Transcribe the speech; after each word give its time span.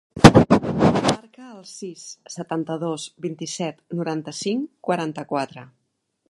Marca 0.53 1.49
el 1.49 1.59
sis, 1.71 2.05
setanta-dos, 2.37 3.05
vint-i-set, 3.27 3.85
noranta-cinc, 4.01 4.67
quaranta-quatre. 4.89 5.69